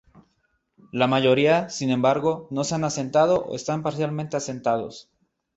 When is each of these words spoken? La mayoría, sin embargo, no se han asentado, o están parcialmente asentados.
La 0.91 1.05
mayoría, 1.05 1.69
sin 1.69 1.91
embargo, 1.91 2.47
no 2.49 2.63
se 2.63 2.73
han 2.73 2.85
asentado, 2.85 3.43
o 3.45 3.55
están 3.55 3.83
parcialmente 3.83 4.35
asentados. 4.35 5.11